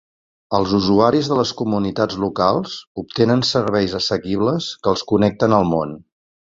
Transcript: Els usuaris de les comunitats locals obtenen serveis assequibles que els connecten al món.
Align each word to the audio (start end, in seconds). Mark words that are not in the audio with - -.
Els 0.59 0.71
usuaris 0.77 1.29
de 1.31 1.37
les 1.39 1.51
comunitats 1.59 2.17
locals 2.25 2.75
obtenen 3.05 3.47
serveis 3.53 3.97
assequibles 4.03 4.75
que 4.85 4.95
els 4.97 5.09
connecten 5.15 5.59
al 5.63 5.75
món. 5.75 5.99